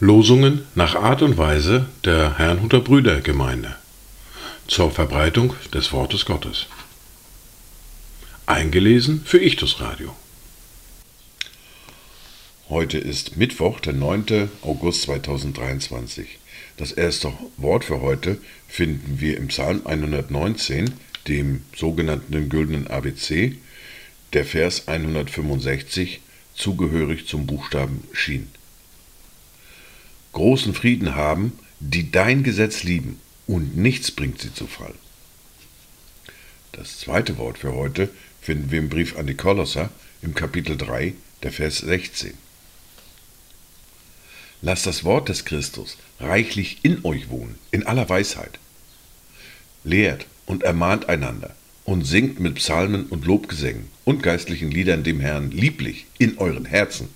Losungen 0.00 0.66
nach 0.74 0.96
Art 0.96 1.22
und 1.22 1.38
Weise 1.38 1.86
der 2.04 2.38
Herrnhuter 2.38 2.80
Brüdergemeinde 2.80 3.76
zur 4.66 4.90
Verbreitung 4.90 5.54
des 5.72 5.92
Wortes 5.92 6.24
Gottes. 6.24 6.66
Eingelesen 8.46 9.22
für 9.24 9.38
Ichtus 9.38 9.80
Radio. 9.80 10.16
Heute 12.68 12.98
ist 12.98 13.36
Mittwoch, 13.36 13.80
der 13.80 13.92
9. 13.92 14.50
August 14.62 15.02
2023. 15.02 16.38
Das 16.76 16.92
erste 16.92 17.32
Wort 17.56 17.84
für 17.84 18.00
heute 18.00 18.38
finden 18.66 19.20
wir 19.20 19.36
im 19.36 19.48
Psalm 19.48 19.82
119, 19.84 20.92
dem 21.28 21.62
sogenannten 21.76 22.48
Güldenen 22.48 22.86
ABC, 22.86 23.56
der 24.32 24.44
Vers 24.44 24.88
165, 24.88 26.20
zugehörig 26.54 27.26
zum 27.26 27.46
Buchstaben 27.46 28.02
Schien 28.12 28.48
großen 30.38 30.72
Frieden 30.72 31.16
haben, 31.16 31.58
die 31.80 32.12
dein 32.12 32.44
Gesetz 32.44 32.84
lieben, 32.84 33.20
und 33.48 33.76
nichts 33.76 34.12
bringt 34.12 34.40
sie 34.40 34.54
zu 34.54 34.66
Fall. 34.66 34.94
Das 36.72 37.00
zweite 37.00 37.38
Wort 37.38 37.58
für 37.58 37.74
heute 37.74 38.08
finden 38.40 38.70
wir 38.70 38.78
im 38.78 38.88
Brief 38.88 39.16
an 39.16 39.26
die 39.26 39.34
Kolosser 39.34 39.90
im 40.22 40.34
Kapitel 40.34 40.76
3, 40.76 41.14
der 41.42 41.50
Vers 41.50 41.78
16. 41.78 42.34
Lasst 44.62 44.86
das 44.86 45.02
Wort 45.02 45.28
des 45.28 45.44
Christus 45.44 45.96
reichlich 46.20 46.78
in 46.82 47.04
euch 47.04 47.30
wohnen, 47.30 47.58
in 47.72 47.84
aller 47.84 48.08
Weisheit. 48.08 48.60
Lehrt 49.82 50.26
und 50.48 50.64
ermahnt 50.64 51.08
einander 51.08 51.54
und 51.84 52.04
singt 52.04 52.40
mit 52.40 52.56
Psalmen 52.56 53.06
und 53.06 53.24
Lobgesängen 53.24 53.88
und 54.04 54.22
geistlichen 54.22 54.72
Liedern 54.72 55.04
dem 55.04 55.20
Herrn 55.20 55.52
lieblich 55.52 56.06
in 56.18 56.38
euren 56.38 56.64
Herzen 56.64 57.08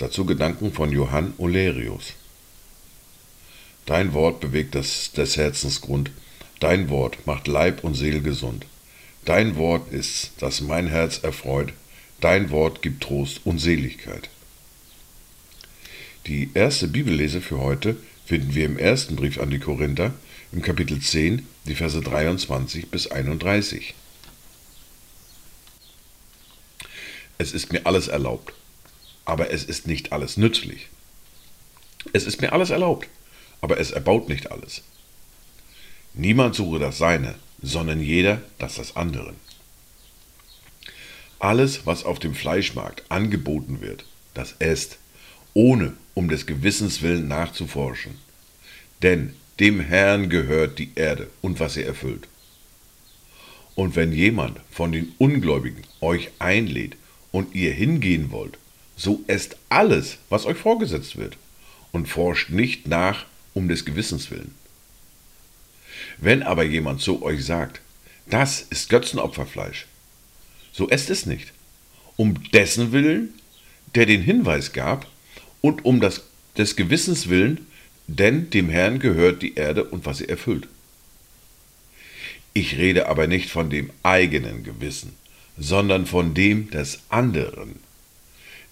Dazu 0.00 0.24
Gedanken 0.24 0.72
von 0.72 0.90
Johann 0.92 1.34
Olerius. 1.36 2.14
Dein 3.84 4.14
Wort 4.14 4.40
bewegt 4.40 4.74
das, 4.74 5.12
des 5.12 5.36
Herzens 5.36 5.82
Grund. 5.82 6.10
Dein 6.58 6.88
Wort 6.88 7.26
macht 7.26 7.46
Leib 7.46 7.84
und 7.84 7.96
Seele 7.96 8.22
gesund. 8.22 8.64
Dein 9.26 9.56
Wort 9.56 9.92
ist, 9.92 10.32
das 10.38 10.62
mein 10.62 10.86
Herz 10.86 11.18
erfreut. 11.18 11.74
Dein 12.18 12.48
Wort 12.48 12.80
gibt 12.80 13.02
Trost 13.02 13.42
und 13.44 13.58
Seligkeit. 13.58 14.30
Die 16.26 16.48
erste 16.54 16.88
Bibellese 16.88 17.42
für 17.42 17.58
heute 17.58 17.96
finden 18.30 18.54
wir 18.54 18.64
im 18.64 18.78
ersten 18.78 19.16
Brief 19.16 19.40
an 19.40 19.50
die 19.50 19.58
Korinther 19.58 20.14
im 20.52 20.62
Kapitel 20.62 21.00
10, 21.00 21.48
die 21.64 21.74
Verse 21.74 22.00
23 22.00 22.88
bis 22.88 23.08
31. 23.08 23.92
Es 27.38 27.50
ist 27.50 27.72
mir 27.72 27.86
alles 27.86 28.06
erlaubt, 28.06 28.54
aber 29.24 29.50
es 29.50 29.64
ist 29.64 29.88
nicht 29.88 30.12
alles 30.12 30.36
nützlich. 30.36 30.90
Es 32.12 32.24
ist 32.24 32.40
mir 32.40 32.52
alles 32.52 32.70
erlaubt, 32.70 33.08
aber 33.62 33.80
es 33.80 33.90
erbaut 33.90 34.28
nicht 34.28 34.52
alles. 34.52 34.82
Niemand 36.14 36.54
suche 36.54 36.78
das 36.78 36.98
Seine, 36.98 37.34
sondern 37.60 38.00
jeder 38.00 38.42
das 38.58 38.76
des 38.76 38.94
anderen. 38.94 39.34
Alles, 41.40 41.84
was 41.84 42.04
auf 42.04 42.20
dem 42.20 42.36
Fleischmarkt 42.36 43.02
angeboten 43.08 43.80
wird, 43.80 44.04
das 44.34 44.54
esst, 44.60 44.98
ohne 45.52 45.94
um 46.14 46.28
des 46.28 46.46
Gewissens 46.46 47.02
willen 47.02 47.28
nachzuforschen. 47.28 48.16
Denn 49.02 49.34
dem 49.58 49.80
Herrn 49.80 50.30
gehört 50.30 50.78
die 50.78 50.90
Erde 50.94 51.28
und 51.40 51.60
was 51.60 51.74
sie 51.74 51.82
erfüllt. 51.82 52.28
Und 53.74 53.96
wenn 53.96 54.12
jemand 54.12 54.58
von 54.70 54.92
den 54.92 55.12
Ungläubigen 55.18 55.82
euch 56.00 56.30
einlädt 56.38 56.96
und 57.32 57.54
ihr 57.54 57.72
hingehen 57.72 58.30
wollt, 58.30 58.58
so 58.96 59.22
esst 59.26 59.56
alles, 59.68 60.18
was 60.28 60.44
euch 60.46 60.58
vorgesetzt 60.58 61.16
wird, 61.16 61.36
und 61.92 62.06
forscht 62.06 62.50
nicht 62.50 62.86
nach 62.86 63.26
um 63.54 63.68
des 63.68 63.84
Gewissens 63.84 64.30
willen. 64.30 64.54
Wenn 66.18 66.42
aber 66.42 66.64
jemand 66.64 67.00
zu 67.00 67.22
euch 67.22 67.44
sagt, 67.44 67.80
das 68.28 68.60
ist 68.60 68.88
Götzenopferfleisch, 68.90 69.86
so 70.72 70.88
esst 70.88 71.10
es 71.10 71.26
nicht, 71.26 71.52
um 72.16 72.42
dessen 72.52 72.92
Willen, 72.92 73.34
der 73.94 74.06
den 74.06 74.22
Hinweis 74.22 74.72
gab, 74.72 75.06
und 75.60 75.84
um 75.84 76.00
das, 76.00 76.22
des 76.56 76.76
Gewissens 76.76 77.28
willen, 77.28 77.66
denn 78.06 78.50
dem 78.50 78.68
Herrn 78.68 78.98
gehört 78.98 79.42
die 79.42 79.54
Erde 79.54 79.84
und 79.84 80.06
was 80.06 80.18
sie 80.18 80.28
erfüllt. 80.28 80.68
Ich 82.52 82.76
rede 82.76 83.08
aber 83.08 83.26
nicht 83.26 83.50
von 83.50 83.70
dem 83.70 83.90
eigenen 84.02 84.64
Gewissen, 84.64 85.12
sondern 85.56 86.06
von 86.06 86.34
dem 86.34 86.70
des 86.70 87.00
anderen. 87.08 87.76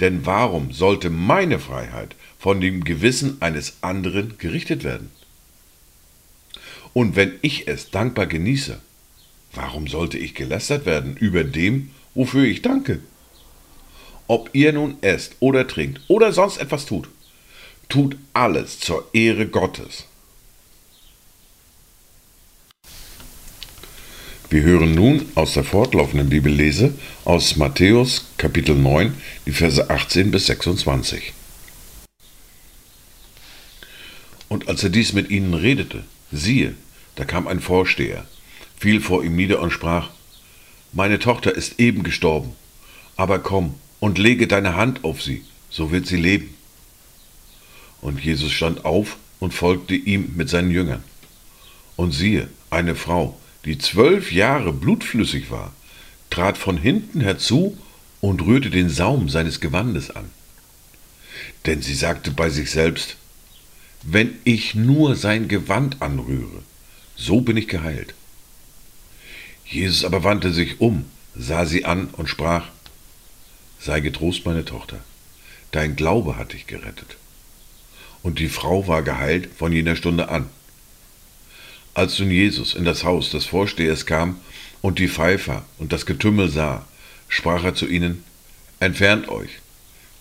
Denn 0.00 0.24
warum 0.24 0.72
sollte 0.72 1.10
meine 1.10 1.58
Freiheit 1.58 2.14
von 2.38 2.60
dem 2.60 2.84
Gewissen 2.84 3.40
eines 3.40 3.78
anderen 3.82 4.38
gerichtet 4.38 4.84
werden? 4.84 5.10
Und 6.92 7.16
wenn 7.16 7.34
ich 7.42 7.68
es 7.68 7.90
dankbar 7.90 8.26
genieße, 8.26 8.80
warum 9.52 9.86
sollte 9.86 10.16
ich 10.16 10.34
gelästert 10.34 10.86
werden 10.86 11.16
über 11.16 11.44
dem, 11.44 11.90
wofür 12.14 12.44
ich 12.44 12.62
danke? 12.62 13.00
Ob 14.28 14.50
ihr 14.54 14.72
nun 14.72 14.96
esst 15.02 15.36
oder 15.40 15.68
trinkt 15.68 16.00
oder 16.08 16.32
sonst 16.32 16.56
etwas 16.56 16.86
tut, 16.86 17.08
tut 17.88 18.16
alles 18.32 18.80
zur 18.80 19.08
Ehre 19.12 19.46
Gottes. 19.46 20.04
Wir 24.50 24.62
hören 24.62 24.94
nun 24.94 25.26
aus 25.34 25.54
der 25.54 25.64
fortlaufenden 25.64 26.28
Bibellese 26.28 26.94
aus 27.24 27.56
Matthäus 27.56 28.26
Kapitel 28.36 28.74
9, 28.74 29.14
die 29.44 29.52
Verse 29.52 29.90
18 29.90 30.30
bis 30.30 30.46
26. 30.46 31.32
Und 34.48 34.68
als 34.68 34.84
er 34.84 34.90
dies 34.90 35.12
mit 35.12 35.30
ihnen 35.30 35.54
redete, 35.54 36.04
siehe, 36.30 36.74
da 37.16 37.24
kam 37.24 37.48
ein 37.48 37.60
Vorsteher, 37.60 38.24
fiel 38.78 39.00
vor 39.00 39.24
ihm 39.24 39.34
nieder 39.34 39.60
und 39.60 39.72
sprach, 39.72 40.10
Meine 40.92 41.18
Tochter 41.18 41.54
ist 41.54 41.80
eben 41.80 42.04
gestorben, 42.04 42.52
aber 43.16 43.40
komm 43.40 43.74
und 44.00 44.18
lege 44.18 44.46
deine 44.46 44.76
Hand 44.76 45.04
auf 45.04 45.22
sie, 45.22 45.44
so 45.70 45.90
wird 45.90 46.06
sie 46.06 46.16
leben. 46.16 46.54
Und 48.00 48.22
Jesus 48.22 48.52
stand 48.52 48.84
auf 48.84 49.16
und 49.40 49.54
folgte 49.54 49.94
ihm 49.94 50.32
mit 50.36 50.48
seinen 50.48 50.70
Jüngern. 50.70 51.02
Und 51.96 52.12
siehe, 52.12 52.48
eine 52.70 52.94
Frau, 52.94 53.38
die 53.64 53.78
zwölf 53.78 54.32
Jahre 54.32 54.72
blutflüssig 54.72 55.50
war, 55.50 55.72
trat 56.30 56.58
von 56.58 56.76
hinten 56.76 57.20
herzu 57.20 57.76
und 58.20 58.42
rührte 58.42 58.70
den 58.70 58.90
Saum 58.90 59.28
seines 59.28 59.60
Gewandes 59.60 60.10
an. 60.10 60.30
Denn 61.64 61.82
sie 61.82 61.94
sagte 61.94 62.30
bei 62.30 62.50
sich 62.50 62.70
selbst, 62.70 63.16
wenn 64.02 64.34
ich 64.44 64.74
nur 64.74 65.16
sein 65.16 65.48
Gewand 65.48 66.00
anrühre, 66.00 66.62
so 67.16 67.40
bin 67.40 67.56
ich 67.56 67.66
geheilt. 67.66 68.14
Jesus 69.64 70.04
aber 70.04 70.22
wandte 70.22 70.52
sich 70.52 70.80
um, 70.80 71.06
sah 71.34 71.66
sie 71.66 71.84
an 71.84 72.08
und 72.12 72.28
sprach, 72.28 72.66
Sei 73.86 74.00
getrost, 74.00 74.44
meine 74.44 74.64
Tochter, 74.64 74.98
dein 75.70 75.94
Glaube 75.94 76.36
hat 76.36 76.54
dich 76.54 76.66
gerettet. 76.66 77.18
Und 78.20 78.40
die 78.40 78.48
Frau 78.48 78.88
war 78.88 79.04
geheilt 79.04 79.48
von 79.56 79.70
jener 79.70 79.94
Stunde 79.94 80.28
an. 80.28 80.50
Als 81.94 82.18
nun 82.18 82.32
Jesus 82.32 82.74
in 82.74 82.84
das 82.84 83.04
Haus 83.04 83.30
des 83.30 83.44
Vorstehers 83.44 84.04
kam 84.04 84.40
und 84.82 84.98
die 84.98 85.06
Pfeifer 85.06 85.64
und 85.78 85.92
das 85.92 86.04
Getümmel 86.04 86.48
sah, 86.48 86.84
sprach 87.28 87.62
er 87.62 87.76
zu 87.76 87.86
ihnen, 87.86 88.24
Entfernt 88.80 89.28
euch, 89.28 89.50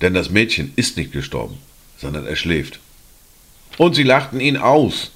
denn 0.00 0.12
das 0.12 0.28
Mädchen 0.28 0.72
ist 0.74 0.96
nicht 0.96 1.12
gestorben, 1.12 1.56
sondern 1.96 2.26
er 2.26 2.34
schläft. 2.34 2.80
Und 3.78 3.94
sie 3.94 4.02
lachten 4.02 4.40
ihn 4.40 4.56
aus. 4.56 5.12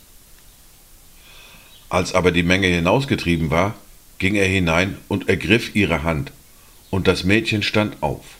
Als 1.88 2.14
aber 2.14 2.30
die 2.30 2.44
Menge 2.44 2.68
hinausgetrieben 2.68 3.50
war, 3.50 3.74
ging 4.18 4.36
er 4.36 4.46
hinein 4.46 4.98
und 5.08 5.28
ergriff 5.28 5.74
ihre 5.74 6.04
Hand, 6.04 6.30
und 6.90 7.08
das 7.08 7.24
Mädchen 7.24 7.64
stand 7.64 8.02
auf. 8.04 8.35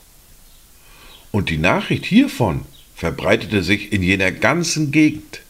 Und 1.37 1.51
die 1.51 1.59
Nachricht 1.59 2.03
hiervon 2.03 2.61
verbreitete 2.95 3.61
sich 3.61 3.93
in 3.93 4.01
jener 4.01 4.31
ganzen 4.31 4.91
Gegend 4.91 5.41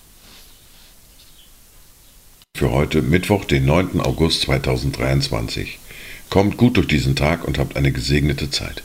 für 2.58 2.72
heute 2.72 3.02
Mittwoch, 3.02 3.46
den 3.46 3.64
9. 3.64 4.02
August 4.02 4.42
2023. 4.42 5.80
Kommt 6.30 6.58
gut 6.58 6.76
durch 6.76 6.90
diesen 6.90 7.16
Tag 7.16 7.46
und 7.46 7.58
habt 7.58 7.78
eine 7.78 7.94
gesegnete 7.94 8.50
Zeit. 8.50 8.84